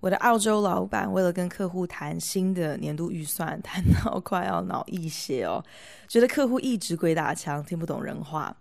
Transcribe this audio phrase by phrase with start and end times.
[0.00, 5.62] 我的澳洲老板为了跟客户谈新的年度预算，谈到快要脑溢血哦，
[6.08, 8.56] 觉得客户一直鬼打墙，听不懂人话。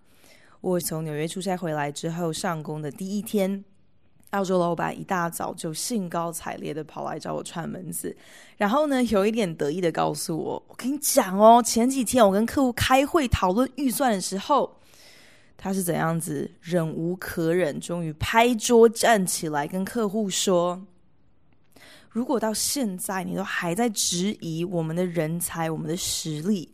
[0.59, 3.63] 我从纽约出差回来之后，上工的第一天，
[4.31, 8.13] 澳洲老板一大早就兴高采烈的跑来找我串门子，
[8.57, 14.75] 然后呢，有一点得意的告诉我：“我跟你讲哦，前几天我跟客户开会讨论预算的时候。”
[15.61, 20.81] 他是怎样子忍无可忍，终于拍桌站起来跟客户说
[22.09, 26.71] ：“如果到现在你都还在质疑我们的人才、我们的实力，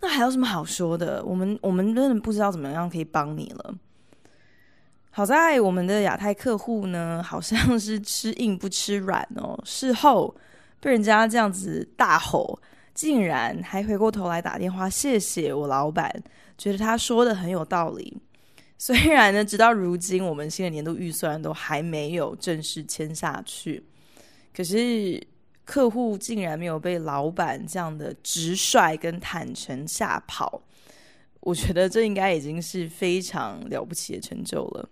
[0.00, 1.24] 那还有什么好说的？
[1.24, 3.74] 我们我们真的不知道怎么样可以帮你了。”
[5.16, 9.56] 好在我们的亚太客户呢，好像是吃硬不吃软哦。
[9.64, 10.34] 事后
[10.80, 12.58] 被人家这样子大吼，
[12.92, 16.12] 竟然还回过头来打电话谢谢我老板。
[16.58, 18.20] 觉得他说的很有道理，
[18.76, 23.86] 虽然呢，直到如今我们新的年度预算都还没有正式签下去，
[24.54, 25.20] 可是
[25.64, 30.62] 客户竟然没有被老板这样的直率跟坦诚吓跑，
[31.40, 34.88] 我觉得这应该已经是非常了不起的成就了。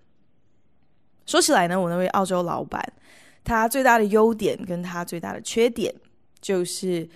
[1.24, 2.82] 说起来呢，我那位澳洲老板，
[3.44, 5.94] 他最大的优点跟他最大的缺点
[6.40, 7.08] 就是。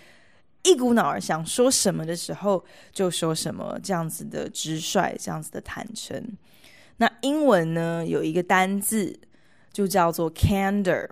[0.63, 6.21] 一股脑儿想说什么的时候就说什么，这样子的直率，这样子的坦诚。
[6.97, 9.17] 那英文呢，有一个单字
[9.73, 11.09] 就叫做 candor，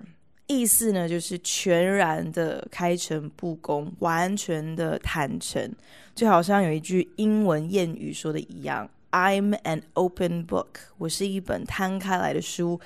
[0.47, 5.73] 意思呢就是全然的开诚布公，完全的坦诚。
[6.15, 10.67] 就好像有一句英文谚语说的一样：“I'm an open book”，
[10.99, 12.81] 我是一本摊开来的书，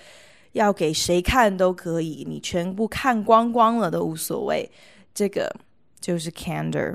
[0.52, 4.70] 要给谁看都可以，你全部看光光了都无所谓。
[5.14, 5.54] 这个。
[6.00, 6.94] 就是 candor。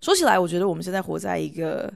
[0.00, 1.92] 说起来，我觉得我们现在活在一个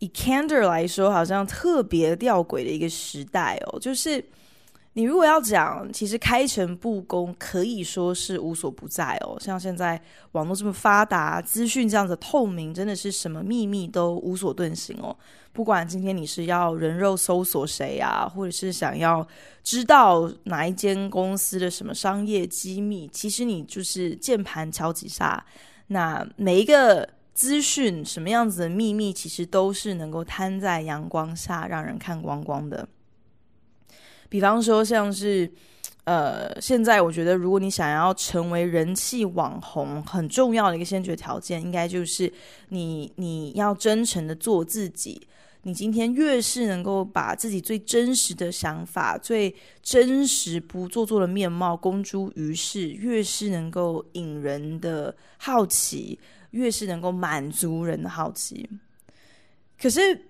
[0.00, 3.78] 以 candor 来说，好像特别吊诡的一个时代哦。
[3.78, 4.22] 就是
[4.94, 9.38] 你如果要讲，其实开诚布公可以说是无所不在哦。
[9.38, 10.00] 像现在
[10.32, 15.16] 网络这么发达，资讯这样子透明，真的是什么秘密都无所遁形哦。
[15.52, 19.24] 不管今天你是要人肉搜索谁啊，或者是想要
[19.62, 25.44] 知道哪一间公司的什么商业机密，其实你就是键盘敲几下，
[25.88, 32.88] 那每一个资讯什么样子的秘密，其实都是能够摊在阳光下让人看光光的。
[34.28, 35.50] 比方说，像是
[36.04, 42.32] 呃，现在我觉得，如果你想要成为人气网红，很重要的一个先决条件，应该就是
[42.70, 45.20] 你你要真诚的做自己。
[45.62, 56.18] 你今天越是能够把自己最真实的想法、最真实不做作的面貌公诸于世，越是能够引人的好奇，
[56.52, 58.66] 越是能够满足人的好奇。
[59.78, 60.27] 可是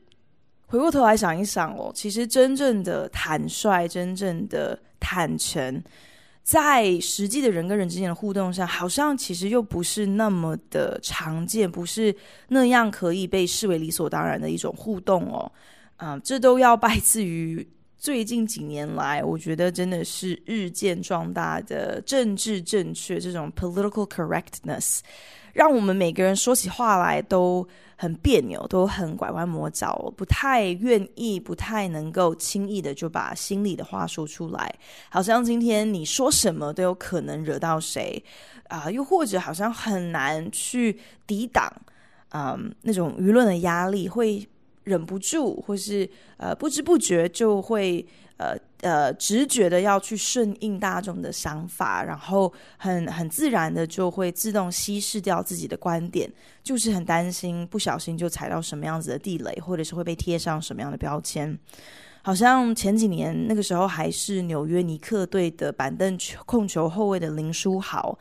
[0.68, 5.82] 回过头来想一想哦，其实真正的坦率、真正的坦诚。
[6.42, 12.14] 在实际的人跟人之间的互动上，好像其实又不是那么的常见，不是
[12.48, 15.50] 那样可以被视为理所当然的一种互动哦。
[15.96, 17.66] 啊、这都要拜自于
[17.98, 25.00] 最近几年来，我觉得真的是日渐壮大的政治正确这种 political correctness，
[25.52, 27.66] 让我们每个人说起话来都
[28.00, 34.72] 很别扭，都很拐弯抹角，不太愿意，不太能够轻易的就把心里的话说出来，
[35.10, 38.22] 好像今天你说什么都有可能惹到谁
[38.68, 41.68] 啊、又或者好像很难去抵挡，
[42.30, 44.46] 嗯、那种舆论的压力，会
[44.84, 48.06] 忍不住，或是呃不知不觉就会。
[48.38, 56.32] 呃呃，直觉的要去顺应大众的想法，然后很很自然的就会自动稀释掉自己的观点，
[56.62, 61.58] 就是很担心不小心就踩到什么样子的地雷，或者是会被贴上什么样的标签。
[62.22, 68.18] 好像前几年那个时候还是纽约尼克队的板凳控球后卫的林书豪。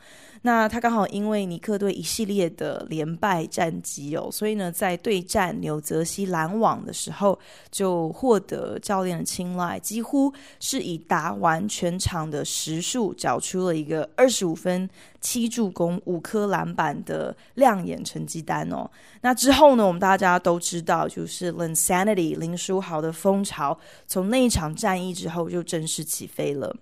[0.48, 7.38] 那他刚好因为尼克队一系列的连败战绩哦，所以呢，在对战纽泽西篮网的时候，
[7.70, 14.88] 就获得教练的青睐，几乎是以打完全场的时数，缴出了一个二十五分、
[15.20, 18.90] 七助攻、五颗篮板的亮眼成绩单哦。
[19.20, 26.74] 那之后呢，我们大家都知道，就是 Linsanity 林书豪的风潮，从那一场战役之后就正式起飞了。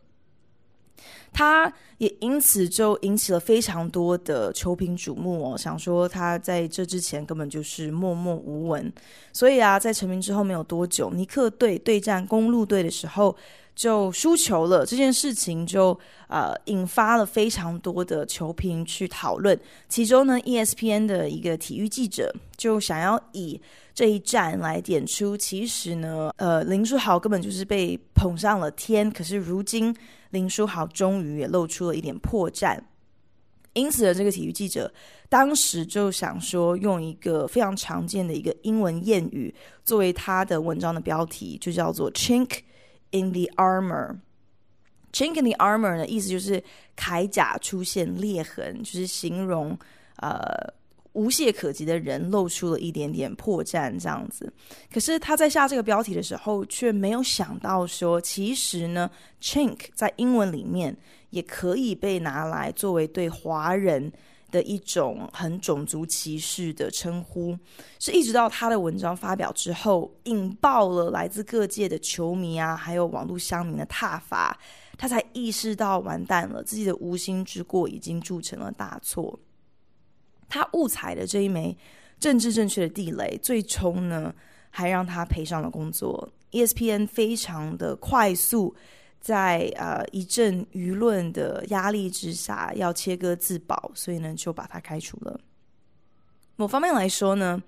[1.36, 8.90] 他也因此就引起了非常多的球评瞩目哦，想说他在这之前根本就是默默无闻，
[9.34, 13.36] 所以啊，在成名之后没有多久，尼克队对战公路队的时候
[13.74, 15.98] 就输球了，这件事情就
[16.28, 19.58] 呃引发了非常多的球评去讨论，
[19.90, 23.60] 其中呢，ESPN 的一个体育记者就想要以
[23.92, 29.10] 这一战来点出，其实呢，呃，林书豪根本就是被捧上了天。
[29.10, 29.94] 可是如今，
[30.36, 32.78] 林书豪终于也露出了一点破绽。
[33.72, 34.92] 因此呢，这个体育记者
[35.28, 39.54] 当时就想说，用一个非常常见的一个英文谚语
[39.84, 42.60] 作为他的文章的标题，就叫做 “chink
[43.10, 44.16] in the armor”。
[45.12, 46.62] “chink in the armor” 的意思就是
[46.96, 49.78] 铠甲出现裂痕，就是形容
[50.16, 50.74] 呃。
[51.16, 54.52] 无懈可击的人露出了一点点破绽，这样子。
[54.92, 59.10] 可是他在下这个标题的时候，却没有想到说，其实呢
[59.40, 60.94] ，chink 在英文里面
[61.30, 64.12] 也可以被拿来作为对华人
[64.50, 67.58] 的一种很种族歧视的称呼。
[67.98, 74.56] 是一直到他的文章发表之后，引爆了来自各界的球迷啊，还有网络乡民的挞伐，
[74.98, 79.38] 他才意识到完蛋了，自己的无心之过已经铸成了大错。
[80.48, 81.76] 他误踩的这一枚
[82.18, 84.34] 政治正确的地雷，最终呢，
[84.70, 86.28] 还让他赔上了工作。
[86.52, 88.74] ESPN 非常的快速，
[89.20, 95.40] 在呃一阵舆论的压力之下，要切割自保，所以呢，就把他开除了。
[96.54, 97.62] 某方面来说呢，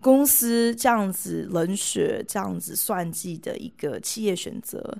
[0.00, 4.98] 公司这样子冷血、这样子算计的一个企业选择，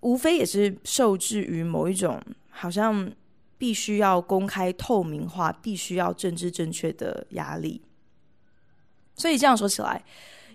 [0.00, 3.12] 无非也是受制于某一种好像。
[3.58, 7.82] 必须要公开透明化，必须要政治正确的压力。
[9.16, 10.02] 所以这样说起来，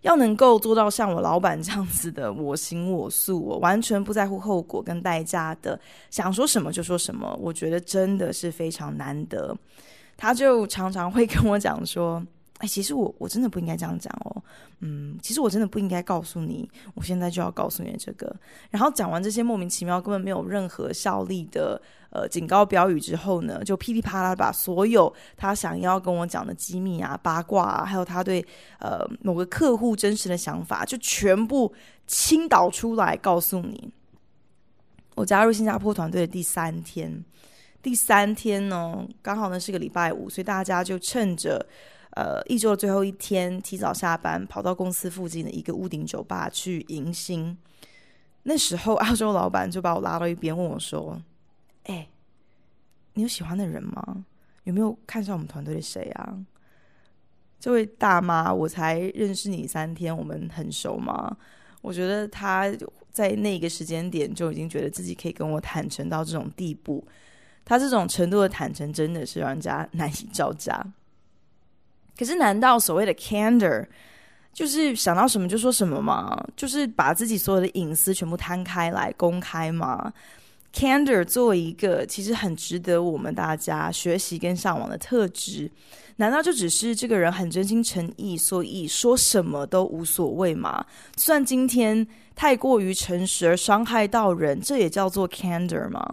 [0.02, 5.80] 要能够做到像我老板这样子的我行我素，我完全不在乎后果跟代价的，
[6.10, 9.56] 想说什么就说什么，我觉得真的是非常难得。
[10.16, 12.26] 他就常常会跟我讲说。
[12.60, 14.42] 哎，其实我我真的不应该这样讲哦，
[14.80, 18.34] 嗯，其实我真的不应该告诉你，我现在就要告诉你这个。
[18.70, 21.82] 然后讲完这些莫名其妙、根本没有任何效力的
[22.14, 28.40] 呃警告标语之后呢，就噼里啪啦把所有他想要跟我讲的机密啊、八卦啊，还有他对
[28.80, 31.74] 呃某个客户真实的想法，就全部
[32.08, 33.92] 倾倒出来告诉你。
[35.16, 37.24] 我加入新加坡团队的第三天，
[37.82, 41.66] 第三天呢，刚好呢是个礼拜五，所以大家就趁着。
[42.16, 47.58] 呃，一周的最后一天，提早下班，跑到公司附近的一个屋顶酒吧去迎新。
[48.44, 51.20] 那时候，澳洲老板就把我拉到一边，问我说
[51.84, 52.08] ：“哎、
[53.14, 54.26] 你有喜欢的人吗？
[54.64, 56.38] 有没有看上我们团队的谁啊？”
[57.60, 61.36] 这位大妈，我才认识你三天，我们很熟吗？
[61.82, 62.70] 我觉得他
[63.12, 67.06] 在那个时间点就已经觉得自己可以跟我坦诚到这种地步。
[67.64, 70.86] 他这种程度的坦诚，真的是让人家难以招架。
[72.18, 73.88] 可是，难道所谓的 candor
[74.52, 76.46] 就是想到什么就说什么吗？
[76.58, 80.12] 就是把自己所有的隐私全部摊开来公开吗
[80.74, 85.70] ？candor 作为一个其实很值得我们大家学习跟向往的特质，
[86.16, 90.84] 难道就只是这个人很真心诚意，所以说什么都无所谓吗？
[91.16, 92.06] 算今天
[92.36, 96.04] 太过于诚实而伤害到人，这也叫做 candor 吗？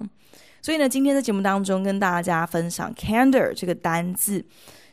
[0.62, 4.44] 所以呢，今天在节目当中跟大家分享 candor 这个单字。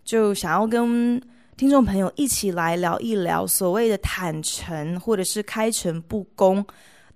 [0.06, 1.22] 就想要跟
[1.58, 6.66] 听众朋友一起来聊一聊所谓的坦诚，或者是开诚布公，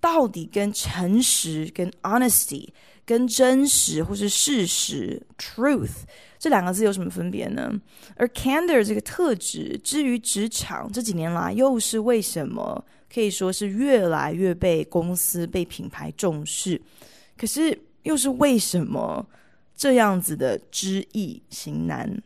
[0.02, 2.68] 到底跟诚实、跟 honesty、
[3.06, 6.04] 跟真实或是事实 truth
[6.40, 7.72] 这两个字有什么分别呢？
[8.16, 16.82] 而 candor 这个特质，至于职场这几年来又是为什么可以说是越来越被公司、被品牌重视？
[17.38, 19.24] 可是又是为什么
[19.76, 22.22] 这样子的知易行难？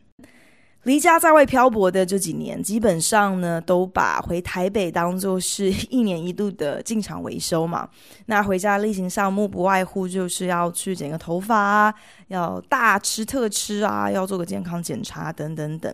[0.85, 7.89] 离家在外漂泊的这几年，基本上呢，都把回台北当作是一年一度的进场维修嘛。
[8.27, 11.93] 那回家例行项目不外乎就是要去剪个头发啊，
[12.29, 15.93] 要大吃特吃啊，要做个健康检查等等等。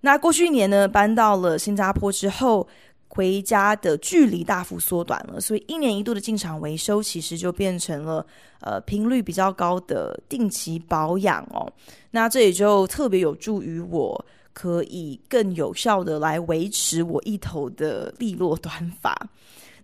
[0.00, 2.66] 那过去一年呢，搬到了新加坡之后。
[3.14, 8.26] 回家的距离大幅缩短了，所以一年一度的进厂维修其实就变成了
[8.62, 11.70] 呃频率比较高的定期保养哦。
[12.12, 19.14] 那这也就特别有助于我可以更有效的来维持我一头的利落短发。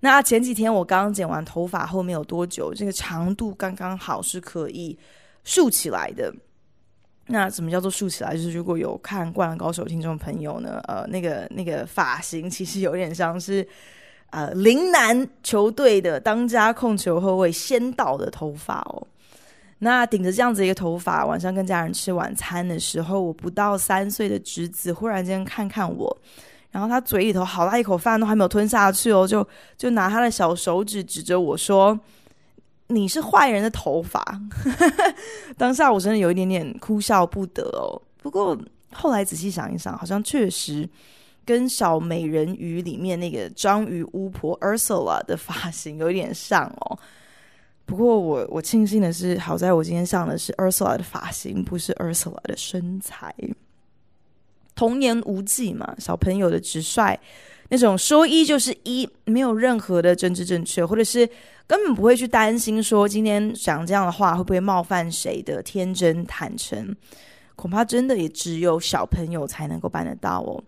[0.00, 4.96] 那前几天我刚剪完头发后没有多久，这个长度刚刚好是可以
[5.42, 6.32] 竖起来的。
[7.26, 8.34] 那什么叫做竖起来？
[8.34, 13.66] 就是如果有看《灌篮高手》听众朋友呢，呃，那个那个发型其实有点像是
[14.30, 19.06] 呃陵南球队的当家控球后卫仙道的头发哦。
[19.80, 26.16] 那顶着这样子一个头发，晚上跟家人吃晚餐的时候，我不到三岁的侄子忽然间看看我，
[26.72, 31.98] 然后他嘴里头好大一口饭都还没有吞下去哦，就就拿他的小手指指着我说
[32.88, 34.20] ：“你是坏人的头发。
[35.56, 38.02] ”当下我真的有一点点哭笑不得哦。
[38.20, 38.58] 不过
[38.92, 40.88] 后来仔细想一想，好像确实
[41.44, 46.98] 跟小美人鱼里面那个章鱼巫婆 Ursula 的发型有点像哦。
[47.88, 53.34] 不过我我庆幸的是，好在我今天上的是 Ursula 的发型，不是 Ursula 的身材。
[54.74, 57.18] 童言无忌嘛，小朋友的直率，
[57.70, 61.26] 那种说一就是一，没有任何的政治正确，或者是
[61.66, 66.94] 根本不会去担心说今天讲这样的话会不会冒犯谁的天真坦诚，
[67.56, 70.62] 恐怕真的也只有小朋友才能够办得到哦。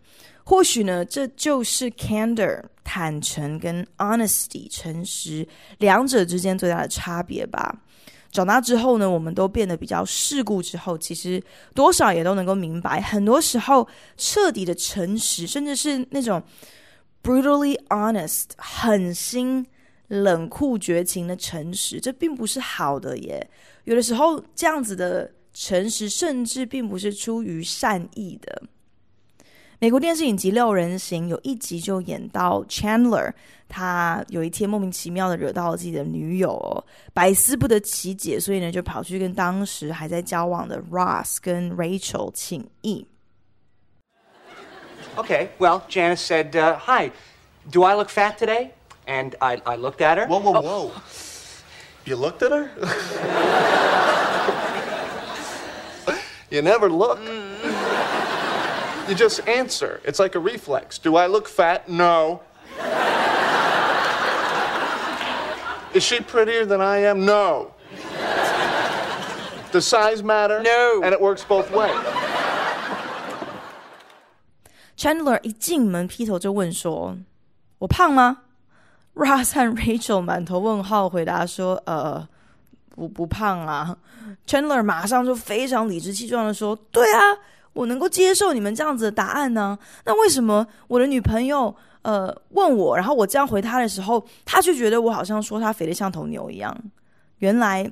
[0.51, 5.47] 或许呢，这就是 candor 坦诚跟 honesty 诚实
[5.79, 7.73] 两者之间最大的差别吧。
[8.33, 11.41] 长大之后呢，我们都变得比较世故之后，其实
[11.73, 16.43] 多少也都能够明白，很多时候彻底的诚实，甚至是那种
[17.23, 19.65] brutally honest 狠心、
[20.09, 23.49] 冷酷绝情的诚实，这并不是好的耶。
[23.85, 28.61] 有的时候，这样子的诚实，甚至并不是出于善意的。
[29.83, 33.33] 美国电视影集《六人行》有一集就演到 Chandler，
[33.67, 36.85] 他有一天莫名其妙的惹到了自己的女友，哦，
[37.15, 43.07] 百思不得其解，所以呢就跑去跟当时还在交往的 Ross 跟 Rachel 请益。
[45.17, 47.11] Okay, well, Janice said, uh, "Hi,
[47.73, 48.73] do I look fat today?"
[49.07, 50.27] And I, I looked at her.
[50.27, 50.91] Whoa, whoa, whoa!
[50.91, 51.03] Oh.
[52.05, 52.69] You looked at her?
[56.51, 57.19] you never look.
[59.10, 60.00] You just answer.
[60.04, 60.98] It's like a reflex.
[60.98, 61.88] Do I look fat?
[61.88, 62.42] No.
[65.94, 67.26] Is she prettier than I am?
[67.26, 67.72] No.
[69.72, 70.62] Does size matter?
[70.62, 71.02] No.
[71.04, 71.96] And it works both ways.
[74.98, 77.18] Chandler 一进门劈头就问说：“
[77.80, 78.38] 我胖吗？”
[79.14, 82.28] Ross 和 Rachel 满头问号回答说：“呃，
[82.96, 83.98] 不不胖啊。”
[84.48, 87.22] Chandler 马上就非常理直气壮的说：“对啊。”
[87.73, 89.79] 我能够接受你们这样子的答案呢？
[90.05, 96.77] 那为什么我的女朋友呃问我，然后我这样回她的时候，她就觉得我好像说她肥得像头牛一样？
[97.39, 97.91] 原来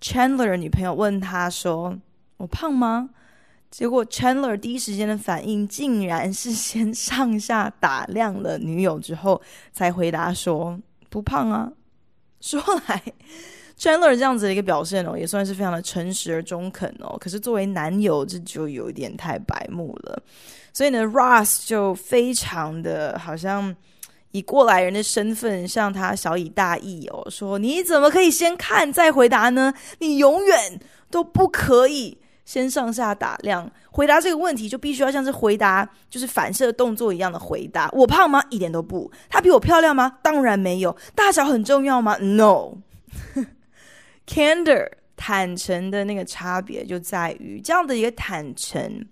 [0.00, 1.96] Chandler 的女朋友问他说
[2.38, 3.10] ：“我胖吗？”
[3.70, 9.40] 结果 Chandler 第一时间的反应竟然是先上下打量了女友之后，
[9.72, 10.80] 才回答说
[11.10, 11.70] ：“不胖啊。”
[12.40, 13.02] 说来。
[13.78, 17.16] Chandler 这样子的一个表现哦，也算是非常的诚实而中肯哦。
[17.20, 20.20] 可是作为男友，这就有一点太白目了。
[20.72, 23.74] 所以呢，Ross 就非常的好像
[24.32, 29.72] 以过来人的身份向他小以大义哦，说你怎么可以先看再回答呢？
[30.00, 30.80] 你永远
[31.10, 37.88] 都不可以先上下打量，回答这个问题就必须要像是回答就是反射动作一样的回答。
[37.92, 38.42] 我胖吗？
[38.50, 39.10] 一点都不。
[39.28, 40.18] 她比我漂亮吗？
[40.22, 40.96] 当然没有。
[41.14, 42.78] 大小很重要吗？No。
[44.28, 49.04] Candor 坦诚的那个差别就在于这样的一个坦诚，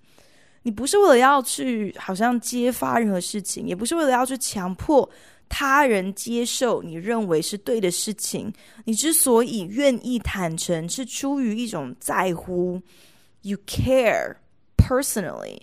[0.63, 5.09] 你不是为了要去好像揭发任何事情，也不是为了要去强迫
[5.49, 8.53] 他人接受你认为是对的事情。
[8.85, 12.81] 你之所以愿意坦诚，是出于一种在乎
[13.41, 14.37] ，you care
[14.77, 15.59] personally，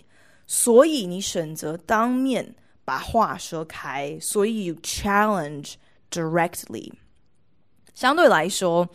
[0.48, 5.74] 所以你选择当面把话说开，所以 you challenge
[6.10, 6.92] directly。
[7.94, 8.86] 相对来说。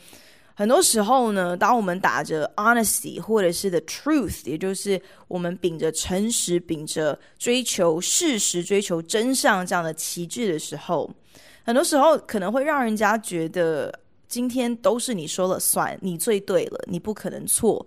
[0.59, 11.09] 很多时候呢，当我们打着 honesty 或者是 the truth，也就是我们秉着诚实、秉着追求事实、追求真相这样的旗帜的时候，
[11.63, 13.97] 很多时候可能会让人家觉得
[14.27, 17.85] 今天都是你说了算，你最对了，你不可能错。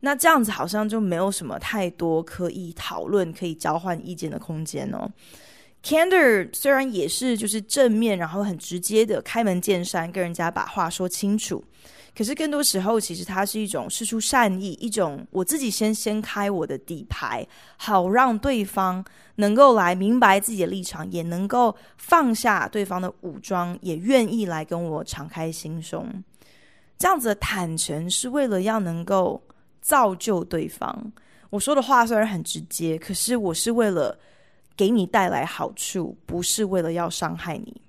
[0.00, 5.10] 那这样子好像就没有什么太多可以讨论、可以交换意见的空间哦。
[5.82, 11.64] Candor 虽然也是就是正面，然后很直接的开门见山跟人家把话说清楚。
[12.16, 19.04] 可是更多时候，其实它是一种释出善意，一种我自己先掀开我的底牌，好让对方
[19.36, 26.06] 能够来明白自己的立场，也能够放下对方的武装，也愿意来跟我敞开心胸。
[26.98, 29.42] 这样子的坦诚是为了要能够
[29.80, 31.12] 造就对方。
[31.48, 34.18] 我说的话虽然很直接，可是我是为了
[34.76, 37.80] 给你带来好处，不是为了要伤害你。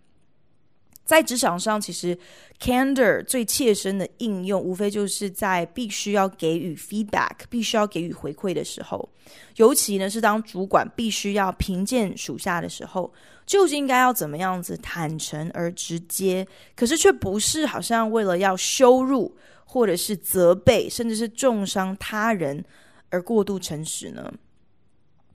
[1.12, 2.18] 在职场上，其实
[2.58, 9.10] candor 最切身的应用，无非就是在必须要给予 feedback、必须要给予回馈的时候，
[9.58, 13.12] 尤其呢是当主管必须要评鉴属下的时候，
[13.46, 22.64] 就是应该要怎么样子坦诚而直接，可是却不是好像为了要羞辱或者是责备，甚至是重伤他人
[23.10, 24.32] 而过度诚实呢？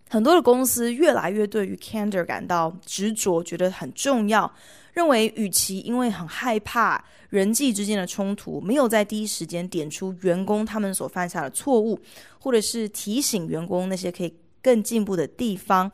[0.08, 4.50] 很多的公司越来越对于 candor 感到执着，觉得很重要，
[4.92, 11.98] 认为与其因为很害怕人际之间的冲突，没有在第一时间点出员工他们所犯下的错误，
[12.38, 14.32] 或者是提醒员工那些可以
[14.62, 15.90] 更进步的地方，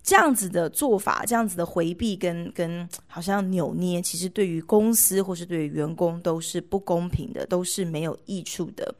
[0.00, 8.94] 这样子的做法，这样子的回避跟跟好像扭捏，其实对于公司或是对于员工都是不公平的，都是没有益处的。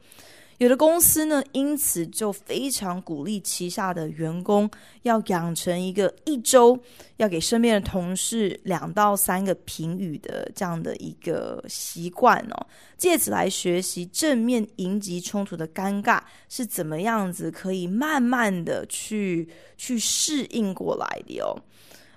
[0.57, 4.67] 有的公司呢，因此就非常鼓励旗下的员工
[5.03, 6.77] 要养成一个一周
[7.17, 19.47] 要给身边的同事两到三个评语的这样的一个习惯哦，借此来学习正面迎击冲突的尴尬是怎么样子，可以慢慢的去
[19.77, 21.55] 去适应过来的哦。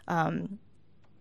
[0.06, 0.58] 嗯，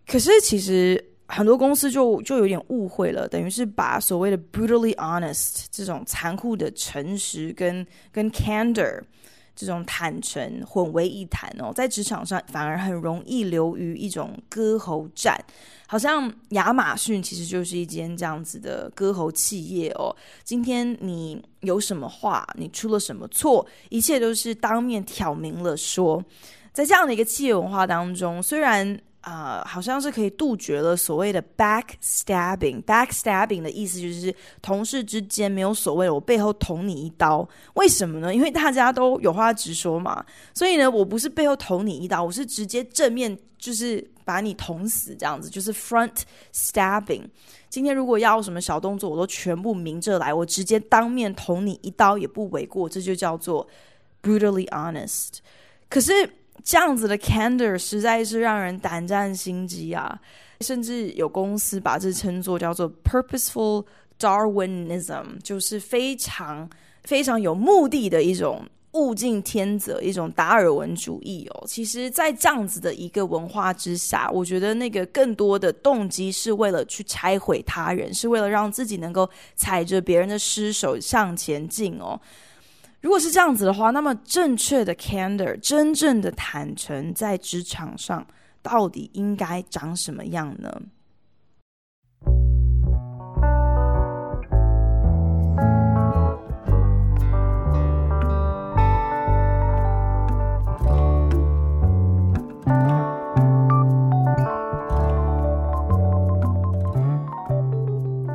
[0.06, 1.09] 可是其实。
[1.30, 9.00] 很多公司就就有点误会了，等于是把所谓的 brutally honest 这种残酷的诚实跟跟 candor
[9.54, 15.38] 这种坦诚混为一谈哦，在职场上反而很容易流于一种割喉战，
[15.86, 20.14] 好像亚马逊其实就是一间这样子的割喉企业哦。
[20.44, 26.22] 今天你有什么话，你出了什么错，一切都是当面挑明了说。
[26.72, 32.82] 在这样的一个企业文化当中，虽然、呃，好像是可以杜绝了所谓的 backstabbing。
[32.84, 37.46] backstabbing 的意思就是同事之间没有所谓的我背后捅你一刀。
[37.74, 38.34] 为什么呢？
[38.34, 40.24] 因为大家都有话直说嘛。
[40.54, 46.22] 所以呢，我不是背后捅你一刀，我是直接正面就是把你捅死这样子，就是 front
[46.54, 47.24] stabbing。
[47.68, 52.88] 今天如果要什么小动作，我都全部明着来，我直接当面捅你一刀也不为过。
[52.88, 53.68] 这就叫做
[54.22, 55.40] brutally honest。
[55.90, 56.12] 可是。
[56.64, 60.20] 这样子的 candor 实在是让人胆战心惊啊！
[60.60, 63.84] 甚至有公司把这称作叫做 purposeful
[64.18, 66.68] Darwinism，就是非常
[67.04, 71.64] 非常有目的的一种物竞天择、一种达尔文主义哦。
[71.66, 82.20] 其实，在这样子的一个文化之下，我觉得那个更多的动机是为了去拆毁他人，是为了让自己能够踩着别人的尸首向前进哦。
[83.00, 88.26] 如果是这样子的话，那么正确的 candor，真正的坦诚，在职场上
[88.60, 90.70] 到底应该长什么样呢？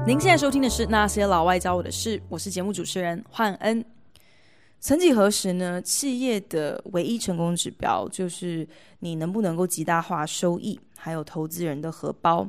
[0.08, 3.86] 您现在收听的是《那些老外教我的事》，我是节目主持人焕恩。
[4.86, 5.82] 曾几何时呢？
[5.82, 8.67] 企业的唯一成功指标就是
[9.00, 12.48] 你能不能够极大化收益，还有投资人的荷包。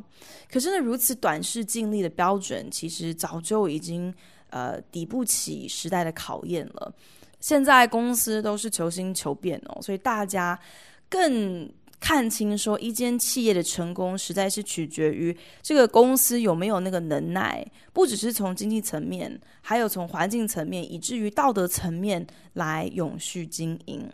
[0.53, 4.13] 可是呢，如此短视尽力的标准，其实早就已经
[4.51, 6.95] 呃抵不起时代的考验了。
[7.41, 10.61] 现在公司都是求新求变哦，所以大家
[11.09, 11.67] 更。
[11.99, 24.09] 看清说，一间企业的成功实在是取决于这个公司有没有那个能耐，不只是从经济层面，还有从环境层面，以至于道德层面来永续经营。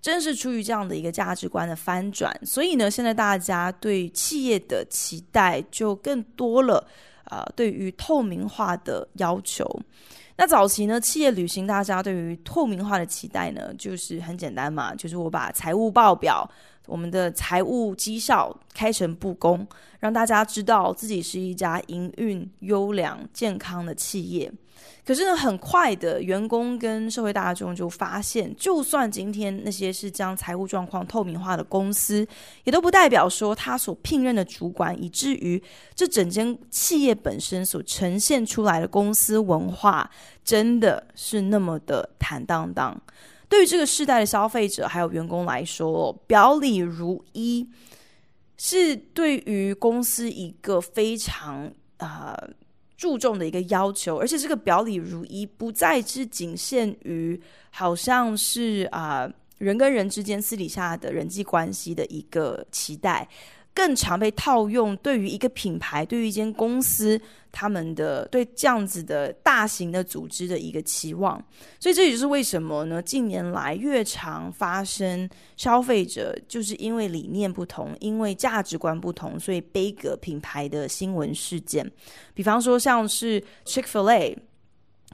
[0.00, 6.86] 正是出于这样的一个价值观的翻转，所以呢，现在大家对企业的期待就更多了。
[7.24, 9.68] 啊、呃，对于透明化的要求，
[10.36, 16.48] 那早期呢，企业履行大家对于透明化的期待呢，就是很简单嘛，就是我把财务报表。
[16.86, 19.66] 我们的财务绩效开诚布公，
[20.00, 24.50] 让大家知道自己是一家营运优良、健康的企业。
[25.04, 32.26] 可是呢，很快的，员工跟社会大众就发现，就算今天那些是将财务状况透明化的公司，
[32.64, 35.62] 也都不代表说他所聘任的主管，以至于
[35.94, 40.10] 这整间企业本身所呈现出来的公司文化，
[40.44, 43.00] 真的是那么的坦荡荡。
[43.48, 47.66] 对于这个世代的消费者还有员工来说，表里如一
[48.56, 52.36] 是对于公司一个非常啊、
[52.96, 63.28] 注重的一个要求，而且这个表里如一不再是仅限于好像是啊、人跟人之间私底下的人际关系的一个期待。
[63.76, 67.20] 更常被套用，对于一个品牌，对于一间公司，
[67.52, 71.36] 他们的对这样子的大型的组织的一个期望，
[71.78, 73.02] 所以这也就是为什么呢？
[73.02, 81.86] 近年来越常发生消费者就是因为理念不同，因为价值观不同，所以杯葛品牌的新闻事件。
[82.32, 84.38] 比方说，像是 Chick-fil-A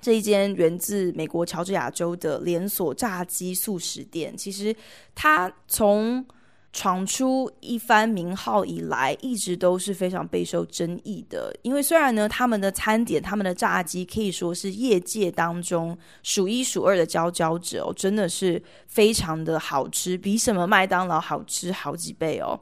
[0.00, 4.72] 这一间源自美国乔治亚州的连锁炸鸡素食店，其实
[5.16, 6.24] 它从
[6.72, 11.54] 闯出一番名号以来，一直都是非常备受争议的。
[11.62, 22.58] 因为虽然呢，他们的餐点、他们的炸鸡可以说是业界当中数一数二的佼佼者哦，真的是非常的好吃，比什么麦当劳好吃好几倍哦。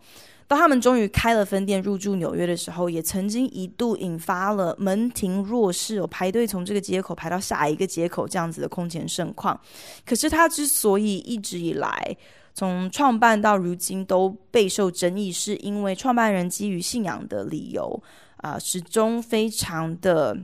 [0.48, 9.60] 当他们终于开了分店，入驻纽约的时候，也曾经一度引发了门庭若市哦，排队从这个街口排到下一个街口这样子的空前盛况。
[10.04, 12.16] 可是他之所以一直以来，
[12.60, 18.02] 从创办到如今都备受争议，是因为创办人基于信仰的理由，
[18.36, 20.36] 啊、始终非常的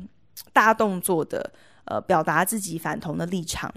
[0.50, 1.52] 大动作的，
[1.84, 3.70] 呃，表达自己反同的立场，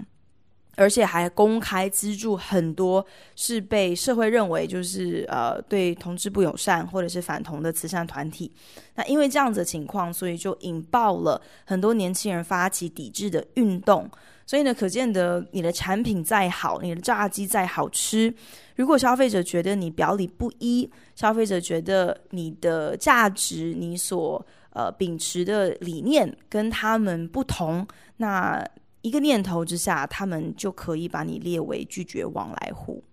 [0.74, 3.04] 而且还公开资助很多
[3.36, 8.50] 是被社会认为就是呃对同志不友善或者是反同的慈善团体。
[8.94, 14.10] 那因为这样子的情况，所以就引爆了很多年轻人发起抵制的运动。
[14.50, 18.34] 所以呢，可见得你的产品再好，你的炸鸡再好吃，
[18.74, 27.86] 如果消费者觉得你表里不一，消费者觉得你的价值、你所呃秉持的理念跟他们不同，
[28.16, 28.60] 那
[29.02, 33.04] 一个念头之下，他们就可以把你列为拒绝往来户。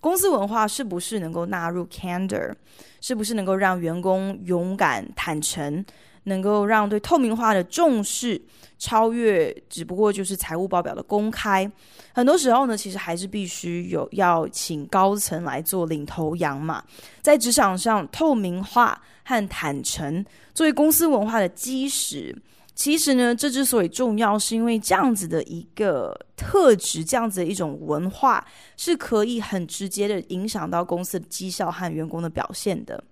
[0.00, 2.54] 公司文化是不是能够纳入 candor？
[3.00, 5.84] 是不是能够让员工勇敢坦诚？
[6.26, 8.40] 能够让对透明化的重视
[8.78, 11.70] 超越，只不过就是财务报表的公开。
[12.12, 16.82] 很多时候呢，其实还是必须有要请高层来做领头羊嘛。
[17.22, 22.36] 在职场上，透明化和坦诚作为公司文化的基石。
[22.74, 33.02] 其实呢，这之所以重要，是因为这样子的一个特质，这样子的一种文化，是可以很直接的影响到公司的绩效和员工的表现的。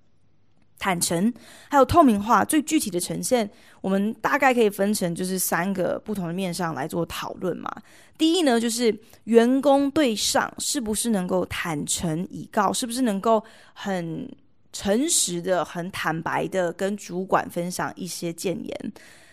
[0.79, 1.33] 坦诚
[1.69, 3.49] 还有透明化，最具体的呈现，
[3.81, 7.71] 我们大概可以分成就是三个不同的面上来做讨论嘛。
[8.19, 14.29] 第一呢，就是员工对上是不是能够坦诚以告，是不是能够很
[14.73, 18.93] 诚实的、很坦白的跟主管分享一些建言。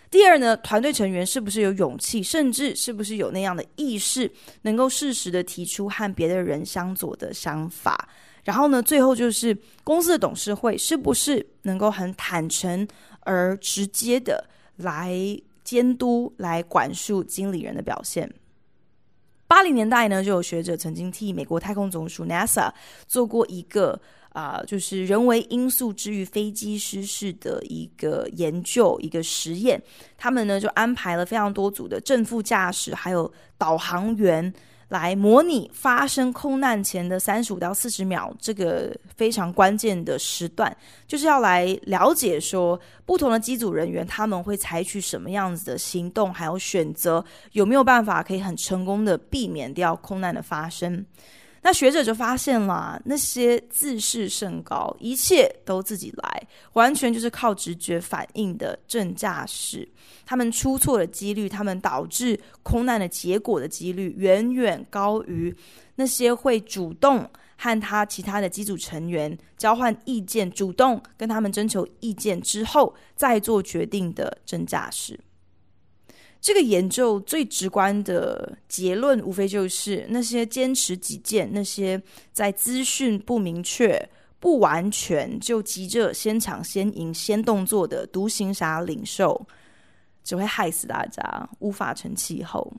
[0.10, 4.30] 第二呢，团队成员是不是有勇气，甚至是不是有那样的意识，
[4.64, 8.10] 能够适时的提出和别的人相左的想法。
[8.44, 12.88] 然后呢，最后就是公司的董事会是不是能够很坦诚
[13.22, 14.44] 而直接的
[14.78, 15.16] 来
[15.64, 18.32] 监督、来管束经理人的表现？
[19.48, 22.72] 八零年代呢，就有学者曾经替美国太空总署 NASA
[23.08, 24.00] 做过一个
[24.30, 29.82] 啊、就是人为因素之于飞机失事的一个研究、一个实验。
[30.18, 34.54] 他们呢就安排了非常多组的正副驾驶还有导航员。
[34.92, 40.76] 来模拟发生空难前的三十五到四十秒，这个非常关键的时段，
[41.08, 47.24] 就是要来了解说不同的机组人员他们会采取什么样子的行动，还有选择
[47.54, 51.06] 有没有办法可以很成功的避免掉空难的发生。
[51.64, 59.88] 那学者就发现了，那些自视甚高、一切都自己来，完全就是靠直觉反应的正驾驶，
[60.26, 65.56] 他们出错的几率，他们导致空难的结果的几率，远远高于
[65.96, 75.20] 那些会主动和他其他的机组成员交换意见、主动跟他们征求意见之后再做决定的正驾驶。
[76.42, 82.02] 这个研究最直观的结论，无非就是那些坚持己见、那些
[82.34, 89.40] 在资讯不明确、不完全就急着先抢先赢、先动作的独行侠领袖，
[90.24, 92.74] 只会害死大家，无法成气候。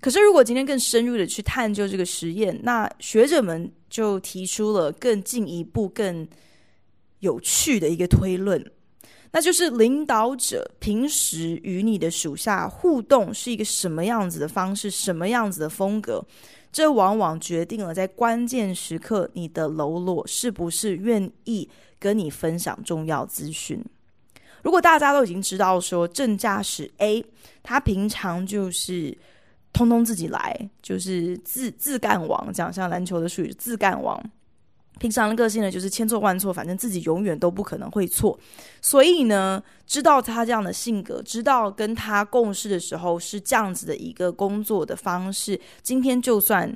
[0.00, 6.26] 可是，如果今天更深入的去探究这个实验，那学者们就提出了更进一步、更
[7.18, 8.64] 有趣的一个推论。
[9.32, 16.24] 那就是领导者平时与你的属下互动是一个什么样子的方式，什么样子的风格，
[16.72, 23.80] 这往往决定了在关键时刻你的喽啰是不是愿意跟你分享重要资讯。
[24.62, 27.24] 如果大家都已经知道说正驾驶 A，
[27.62, 29.16] 他平常就是
[29.72, 34.20] 通通自己来，就是自自干王，讲像篮球的术语，自干王。
[35.00, 38.38] 平常的个性呢，就是千错万错，反正自己永远都不可能会错。
[38.82, 45.58] 所以呢，知道他这样的性格，知道跟他共事的时候是这样子的一个工作的方式。
[45.82, 46.70] 今天就算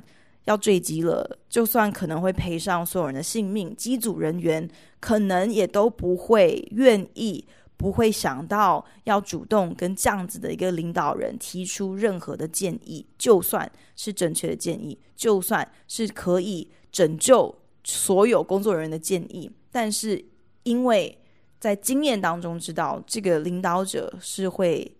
[0.45, 4.67] 要坠机了，就算可能会赔上所有人的性命，机组人员
[4.99, 7.45] 可能也都不会愿意，
[7.77, 17.55] 不会想到要主动跟这样子的一个领导人提出任何的建议，就算是正确的建议，就算是可以拯救。
[17.85, 20.23] 所有工作人员的建议，但是
[20.63, 21.17] 因为
[21.59, 24.91] 在经验当中知道这个领导者是会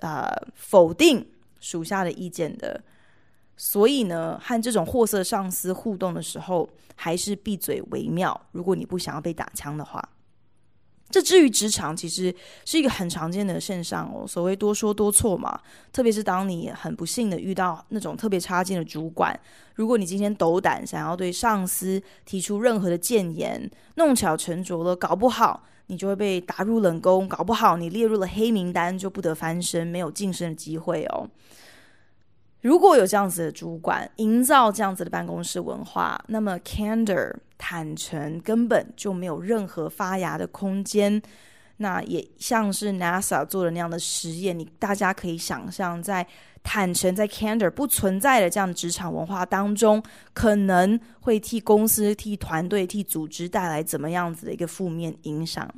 [0.00, 1.28] 呃否定
[1.60, 2.82] 属下的意见的，
[3.56, 8.40] 所以呢，和这种货色上司互动的时候，还是闭嘴为妙。
[8.52, 10.08] 如果你不想要被打枪的话。
[11.08, 14.26] 这至于职场，其实是一个很常见的现象哦。
[14.26, 15.58] 所谓多说多错嘛，
[15.92, 19.38] 特别是当你很不幸的遇到那种特别差劲的主管，
[19.74, 31.28] 如果你今天斗胆想要对上司提出任何的建言，弄巧成拙了，搞不好你就会被打入冷宫，搞不好你列入了黑名单，就不得翻身，没有晋升的机会哦。
[32.66, 41.22] 如果有这样子的主管营造这样子的办公室文化，那么 candor 坦诚根本就没有任何发芽的空间。
[41.76, 46.26] 那也像是 NASA 做的那样的实验，你大家可以想象，在
[46.64, 50.02] 坦诚在 candor 不存在的这样的职场文化当中，
[50.32, 55.72] 可能会替公司、替团队、替组织带来怎么样子的一个负面影响。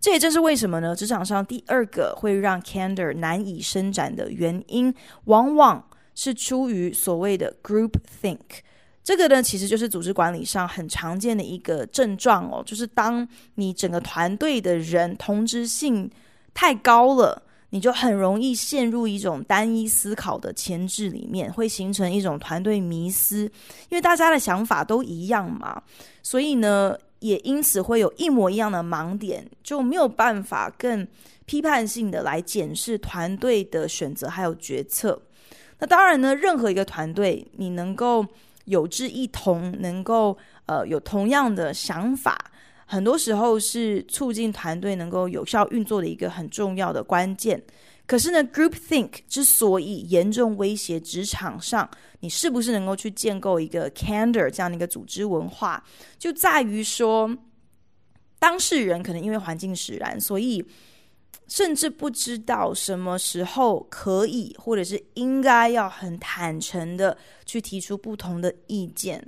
[0.00, 0.94] 这也正是为什么呢？
[0.94, 5.84] 职场上第二个会让 candor 难以伸展的原因，往往
[6.14, 7.90] 是出于所谓的 group
[8.22, 8.38] think。
[9.02, 16.08] 这个呢，其实就是组织管理上很常见的一个症状哦，就是当你整个团队的人同质性
[16.54, 23.50] 太高了，你就很容易陷入一种单一思考的前置里面，会形成一种团队迷思，
[23.88, 25.82] 因为大家的想法都一样嘛，
[26.22, 26.96] 所以呢。
[27.20, 31.06] 也因此会有一模一样的盲点，就没有办法更
[31.46, 35.20] 批判性的来检视团队的选择还有决策。
[35.78, 38.26] 那当然呢，任何一个团队，你能够
[38.64, 42.36] 有志一同，能够呃有同样的想法，
[42.84, 47.62] 很多时候是促进团队能够有效运作的一个很重要的关键。
[48.08, 51.88] 可是呢，groupthink 之所以严重威胁职场上，
[52.20, 55.84] 你是不是能够去建构一个 candor 这样的一个组织文化，
[56.18, 57.30] 就在于说，
[58.38, 60.64] 当事人可能因为环境使然，所以
[61.48, 69.22] 甚至不知道什么时候可以或者是应该要很坦诚的去提出不同的意见。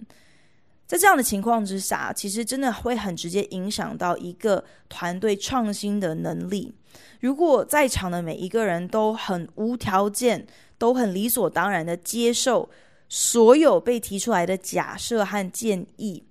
[0.91, 6.75] 在这样的情况之下，其实真的会很直接影响到一个团队创新的能力。
[7.21, 10.45] 如果在场的每一个人都很无条件、
[10.79, 12.69] 都很理所当然的接受
[13.09, 16.25] 所有被提出来的假设和建议，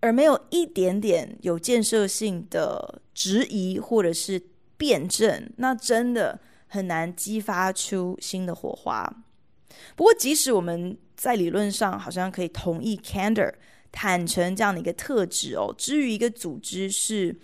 [0.00, 4.38] 而没有一点点有建设性的质疑或者是
[4.76, 9.10] 辩证，那真的很难激发出新的火花。
[9.94, 13.50] 不过，即使我们在理论上好像可以同意 candor
[13.96, 17.34] 坦诚这样的一个特质哦，至于一个组织是。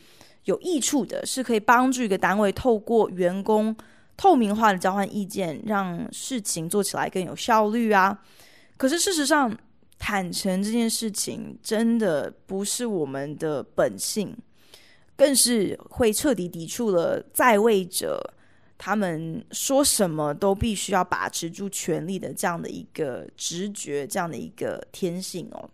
[0.47, 3.73] 有益处的是可以帮助一个单位透过员工
[4.17, 8.21] 透明化的交换意见，让事情做起来更有效率啊。
[8.77, 9.57] 可是事实上，
[10.01, 14.37] 坦诚这件事情真的不是我们的本性，
[15.15, 18.21] 更是会彻底抵触了在位者
[18.77, 25.71] 他们说什么都必须要把持住权力的这样的一个直觉，这样的一个天性哦，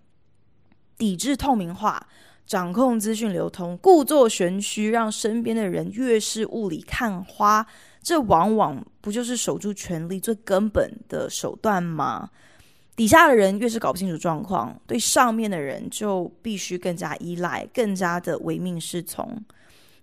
[0.98, 2.06] 抵制透明化。
[2.46, 7.66] 掌控资讯流通，故作玄虚，让身边的人越是雾里看花，
[8.02, 12.30] 这往往不就是守住权力最根本的手段吗？
[12.96, 19.44] 底下的人越是搞不清楚状况，对上面的人就必须更加依赖，更加的唯命是从。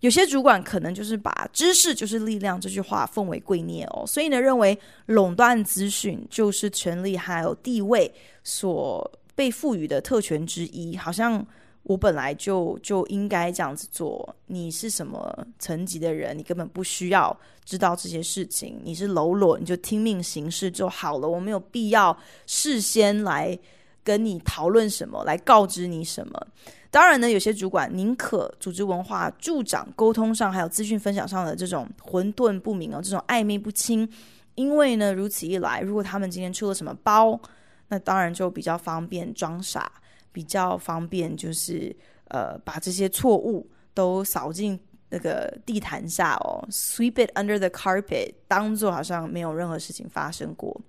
[0.02, 4.78] 有些主管可能就是把“知识就是力量”这句话奉为圭臬哦，所以呢，认为
[5.08, 11.46] 垄断资讯就是权力还有地位所被赋予的特权之一，好像。
[11.88, 14.36] 我本来就就应该这样子做。
[14.48, 16.36] 你是什么层级的人？
[16.36, 18.82] 你根本不需要知道这些事情。
[18.84, 21.28] 你是喽啰，你就听命行事就好了。
[21.28, 22.18] 我没有必要
[22.48, 23.56] 事先来
[24.04, 26.48] 跟你讨论什么，来告知你什么。
[26.90, 34.10] 当然呢，有些主管宁可组织文化助长沟通上还有资讯分享上的这种混沌不明哦，这种暧昧不清。
[34.56, 37.40] 因为呢，如此一来，如果他们今天出了什么包，
[37.88, 39.92] 那当然就比较方便装傻。
[40.32, 41.96] 比较方便，就是
[42.28, 50.82] 呃，把这些错误都扫进那个地毯下哦，sweep it under the carpet，当做好像没有任何事情发生过。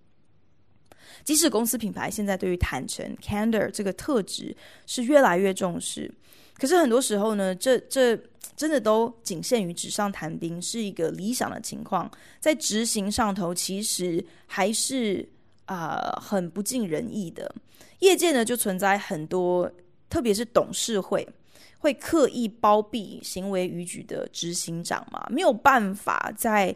[1.23, 6.13] 即使公司品牌现在对于坦诚 （candor） 这个特质是越来越重视，
[6.55, 8.21] 可是很多时候呢，这这
[8.57, 15.29] 真的都仅限于纸上谈兵，是一个理想的情况，在执行上头其实还是
[15.67, 17.55] 啊、很不尽人意的。
[18.01, 19.71] 业界呢，就存在很多，
[20.09, 21.27] 特别是董事会
[21.79, 26.75] 会刻意包庇行为逾矩的执行长嘛，没有办法在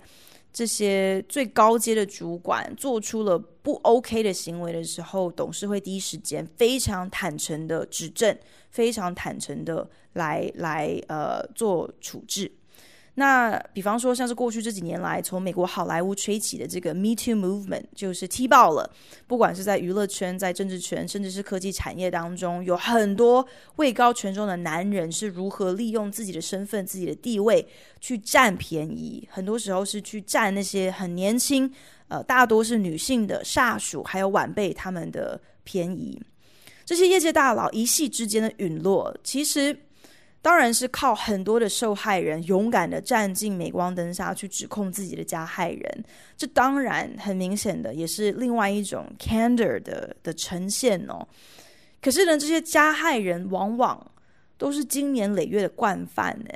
[0.53, 8.37] 这些最高阶的主管做出了不 OK 的行为的时候，董事会第一时间非常坦诚的指正，
[8.70, 12.50] 非常坦诚的来来呃做处置。
[13.14, 18.88] 那比方说，像是过去这几年来，从美国好莱坞吹起的这个 Me Too Movement，就是踢爆了。
[19.26, 23.46] 不管是在娱乐圈、在政治圈，甚至是科技产业当中，有很多
[23.76, 27.66] 位高权重的男人是如何利用自己的身份、自己的地位
[28.00, 29.28] 去占便宜。
[29.30, 31.70] 很多时候是去占那些很年轻、
[32.08, 36.18] 呃，大多是女性的下属还有晚辈他们的便宜。
[36.86, 39.76] 这些业界大佬一夕之间的陨落，其实。
[40.42, 46.05] 当然是靠很多的受害人勇敢的站进镁光灯下去指控自己的加害人，
[46.37, 51.26] 这当然很明显的也是另外一种 candor 的的呈现哦。
[52.00, 54.11] 可是呢，这些加害人往往
[54.57, 56.55] 都是经年累月的惯犯呢。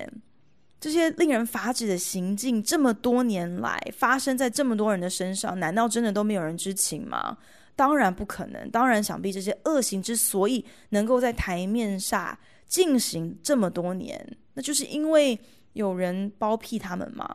[0.81, 7.37] 这些令人发指的行径，这么多年来发生在这么多人的身上，难道真的都没有人知情吗？
[7.76, 8.70] 当然不可能。
[8.70, 12.38] 当然，想必这些恶行之所以能够在台面下。
[12.66, 15.38] 进行这么多年，那就是因为
[15.74, 17.32] 有人包庇他们嘛。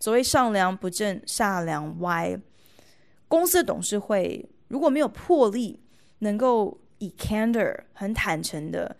[0.00, 2.36] 所谓上梁不正下梁歪，
[3.28, 5.78] 公司的董事会如果没有魄力，
[6.20, 8.96] 能够以 candor 很坦诚的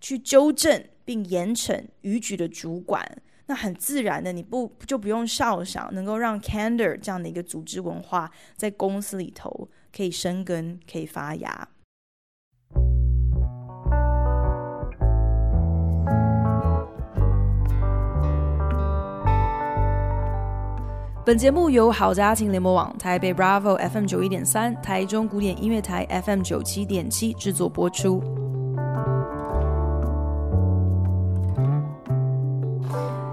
[0.00, 3.04] 去纠正并严惩逾矩的主管，
[3.46, 11.68] 那很自然的，你不就不用设想能够让 candor 这样的一个组织文化在公司里头可以生根、可以发芽。
[21.24, 28.20] 本节目由好家庭联盟网、台北 Bravo FM 九一点三、台中古典音乐台 FM 九七点七制作播出。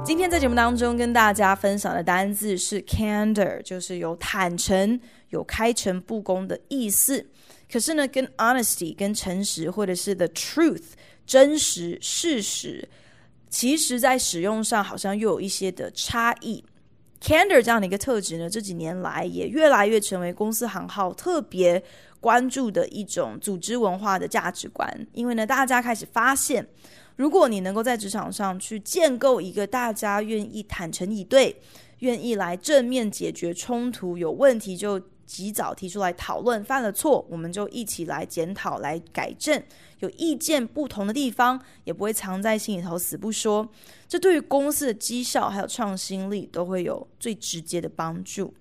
[0.06, 7.26] 今天在节目当中跟大家分享的单字是 candor，就是有坦诚、有开诚布公的意思。
[7.72, 10.84] 可是呢，跟 honesty、跟诚实或者是 the truth、
[11.26, 12.90] 真实、事实，
[13.50, 16.64] 其实在使用上好像又有一些的差异。
[17.22, 21.84] Candor 这样的一个特质呢，这几年来也越来越成为公司行号特别
[22.22, 25.08] 关注的一种组织文化的价值观。
[25.14, 26.66] 因为呢，大家开始发现，
[27.18, 31.54] 如果你能够在职场上去建构一个大家愿意坦诚以对、
[32.00, 39.62] 愿意来正面解决冲突、有问题就及早提出来讨论，犯了错我们就一起来检讨、来改正。
[40.00, 43.70] 有意见不同的地方，也不会藏在心里头死不说。
[44.08, 48.52] 这对于公司的绩效还有创新力都会有最直接的帮助。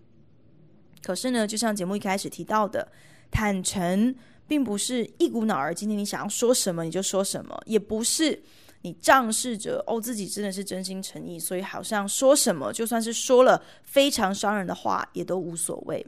[1.02, 2.86] 可是呢，就像节目一开始提到的，
[3.30, 4.14] 坦诚
[4.46, 8.42] 并不是一股脑儿，今天你想要说什么你就说什么，也不是
[8.82, 16.06] 你仗势着哦自己真的是真心诚意，所以好像说什么就算是说了非常伤人的话也都无所谓。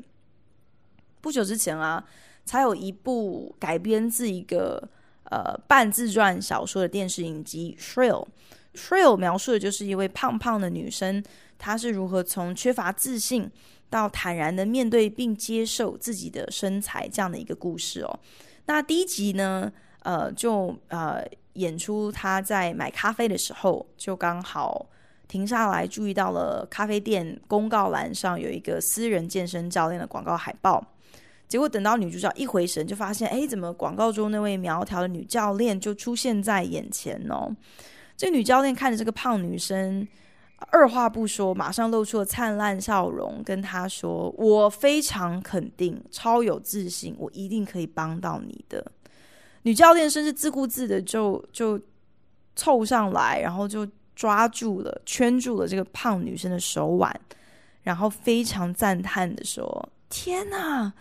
[1.20, 2.04] 不久之前啊，
[2.44, 4.88] 才有一部改编自一个。
[5.24, 8.26] 呃，半自传小说的电视影集《Shrill》
[8.74, 11.22] ，Shrill 描述的就是一位胖胖的女生，
[11.56, 13.48] 她是如何从缺乏自信
[13.88, 18.18] 到坦然的面对并接受自己的身材这样的一个故事哦。
[18.66, 24.84] 那第一集呢，呃，就呃演出她在买咖啡的时候，就刚好
[25.28, 30.84] 停下来注意到了咖啡店公告栏上有一个私人健身教练的广告海报。
[31.50, 37.34] 结果等到女主角一回神，就发现，哎，怎么广告中那位苗条的女教练就出现在眼前呢？
[38.16, 40.06] 这女教练看着这个胖女生，
[40.70, 48.86] 二话不说，马上露出了灿烂笑容，跟她说：“我非常肯定，超有自信，我一定可以帮到你的。”
[49.62, 51.80] 女教练甚至自顾自的就就
[52.54, 53.84] 凑上来，然后就
[54.14, 57.12] 抓住了、圈住了这个胖女生的手腕，
[57.82, 60.92] 然后非常赞叹的说：“天哪！”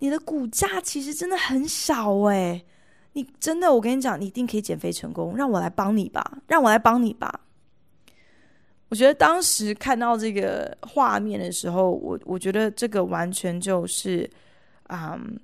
[0.00, 2.64] 你的骨架其实真的很小诶，
[3.12, 5.36] 你真的，我跟你讲，你一定可以减肥成功。
[5.36, 7.40] 让我来帮你吧，让我来帮你吧。
[8.88, 14.28] 我觉得当时看到这个画面的时候，我我觉得这个完全就是，
[14.88, 15.38] 嗯，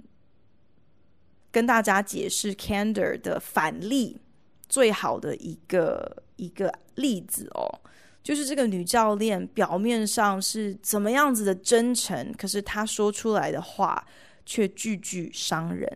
[1.51, 4.21] 跟大家解释 candor 的反例
[4.69, 7.81] 最好的一个一个例子哦。
[8.23, 14.05] 就是这个女教练表面上是怎么样子的真诚，可是她说出来的话。
[14.51, 15.89] 却句句伤人。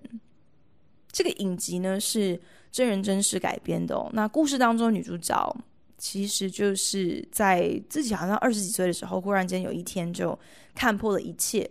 [1.11, 2.41] 这个影集呢，是
[2.71, 4.09] 真人真事改编的哦。
[4.13, 5.57] 那故事当中女主角
[5.99, 10.39] 其实就是在自己好像二十几岁的时候，忽然间有一天就
[10.73, 11.69] 看破了一切。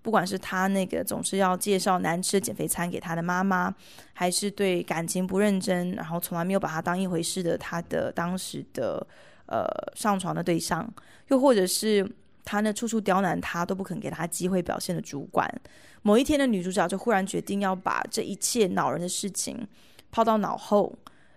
[0.00, 3.70] 不管是她那个总是要介绍难吃的减肥餐给她的妈妈，
[4.14, 9.06] 还是对感情不认真，然后从来没有把她当一回事的她的当时的
[9.44, 10.90] 呃上床的对象，
[11.28, 12.10] 又或者是
[12.44, 15.48] 她呢处处刁难她都不肯给她机会表现的主管。
[16.02, 19.66] 某一天的女主角就忽然决定要把这一切恼人的事情
[20.10, 20.92] 抛到脑后，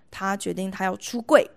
[0.10, 1.48] 她决定她要出柜，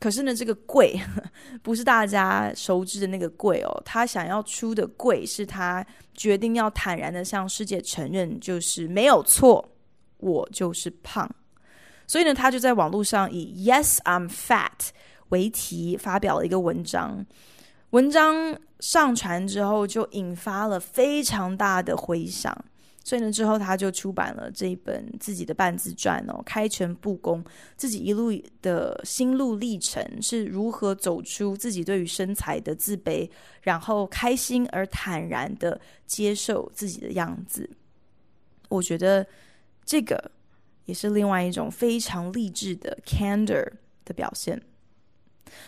[0.00, 0.98] 可是呢，这个贵
[1.62, 9.68] 不是大家熟知的那个贵哦，她想要出的贵是她决定要坦然的向世界承认，就是没有错，
[10.18, 11.30] 我就是胖。
[12.08, 14.90] 所以呢，她就在网络上以 “Yes, I'm fat”
[15.28, 17.24] 为题发表了一个文章。
[17.90, 22.56] 文章上传之后，就引发了非常大的回响。
[23.04, 27.44] 所以呢，之后他就出版了这一本自己的半自传哦，开诚布公，
[27.76, 33.30] 自己一路的心路历程是如何走出自己对于身材的自卑，
[33.62, 37.70] 然后开心而坦然的接受自己的样子。
[38.68, 39.24] 我觉得
[39.84, 40.28] 这个
[40.86, 43.70] 也是另外一种非常励志的 candor
[44.04, 44.60] 的表现。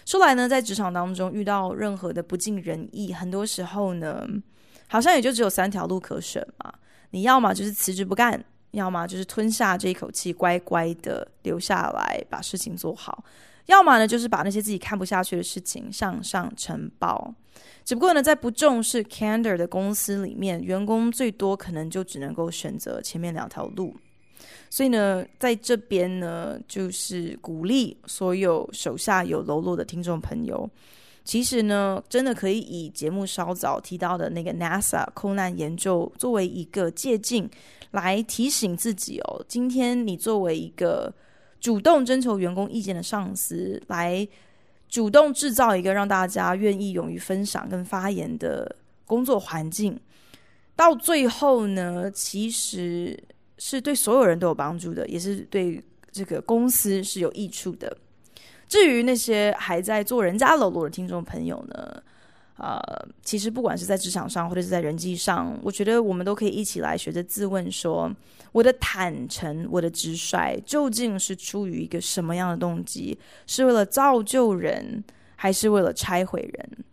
[0.04, 4.26] 说来呢，在职场当中遇到任何的不尽人意，很多时候呢，
[4.88, 6.72] 好像也就只有三条路可选嘛。
[7.10, 13.24] 你要么就是辞职不干，要么就是吞下这一口气，乖乖的留下来把事情做好，
[13.66, 17.34] 要么呢就是把那些自己看不下去的事情向上呈报。
[17.84, 23.96] 只不过呢，在不重视 candor 的公司里面，员工最多可能就只能够选择前面两条路。
[24.70, 30.68] 所以呢，在这边呢，就是鼓励所有手下有喽啰的听众朋友，
[31.24, 37.48] 其实呢，真的可以以节目稍早提到的那个 NASA 空难研究作为一个借镜，
[37.92, 39.42] 来提醒自己哦。
[39.48, 41.12] 今天你作为一个
[41.58, 44.28] 主动征求员工意见的上司，来
[44.88, 49.98] 主动制造一个让大家愿意勇于分享跟发言的工作环境，
[50.76, 53.18] 到最后呢，其实。
[53.58, 57.94] 是对所有人都有帮助的，也是对这个公司是有益处的。
[58.68, 62.02] 至于那些还在做人家喽啰的听众朋友呢，
[62.56, 62.78] 呃，
[63.22, 68.10] 其实不管是在职场上或者是在人际上，我觉得我们都可以一起来学着自问说：
[68.52, 73.18] 我的坦诚，我的直率，究竟是出于一个什么样的动机？
[73.46, 75.02] 是为了造就人，
[75.34, 76.84] 还是为了拆毁人？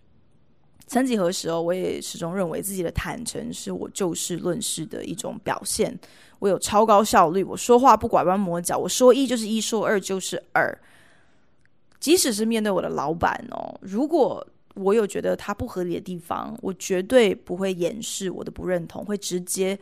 [0.88, 5.98] 曾几何时哦，我也始终认为自己的坦诚是我就事论事的一种表现。
[6.40, 10.78] 我有超高效率，我说话不拐弯抹角，我说一就是一，说二就是二。
[12.00, 19.80] 即使是面对我的老板哦，如果我有觉得他不合理的地方，我绝对不会掩饰我的不认同，会直接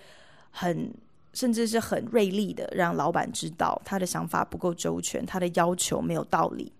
[0.51, 0.93] 很
[1.33, 6.71] 甚至是很锐利的让老板知道他的想法不够周全，他的要求没有道理。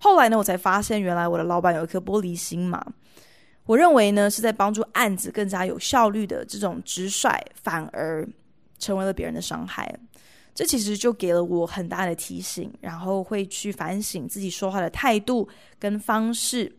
[0.00, 2.86] 后来呢，我才发现原来我的老板有一颗玻璃心嘛。
[3.66, 8.26] 我认为呢，是在帮助案子更加有效率的这种直率，反而。
[8.78, 9.90] 成为了别人的伤害，
[10.54, 15.48] 这其实就给了我很大的提醒，然后会去反省自己说话的态度
[15.78, 16.70] 跟方式，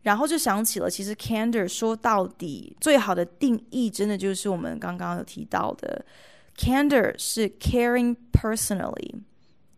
[0.00, 6.02] 然后就想起了，其实 candor 说到底最好的定义，真的就是我们刚刚有提到的
[6.56, 9.14] ，candor 是 caring personally,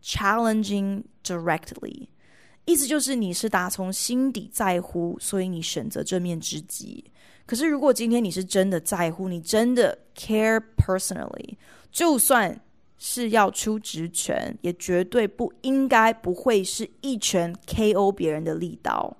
[0.01, 2.07] challenging directly，
[2.67, 7.03] 意思就是你是打从心底在乎，所以你选择正面直击。
[7.45, 11.55] 可是，如果今天你是真的在乎，你真的 care personally，
[11.89, 12.59] 就算
[12.97, 19.15] 是要出职权，也绝对不应该不会是一拳 KO 别人的力道。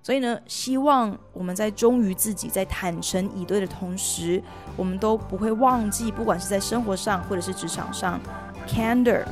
[0.00, 4.40] 所以呢，希望我们在忠于自己、在坦诚以对的同时，
[4.76, 8.20] 我们都不会忘记，不管是在生活上或者是职场上
[8.68, 9.24] ，candor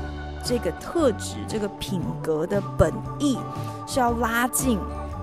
[0.46, 3.36] 这个特质、这个品格的本意
[3.86, 4.78] 是要拉近。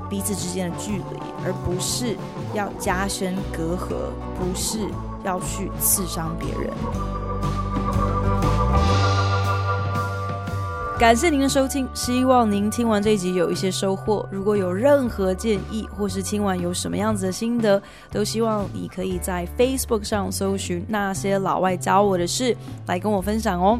[0.09, 2.15] 彼此之间的距离，而不是
[2.53, 4.87] 要加深隔阂，不是
[5.23, 6.71] 要去刺伤别人。
[10.99, 14.27] 感谢您的收听，希望您听完这一集有一些收获。
[14.29, 22.55] 如果有任何建议，或是听完有什么样子的心得，都希望你可以在 Facebook 上搜寻那些老外教我的事，
[22.85, 23.79] 来跟我分享哦。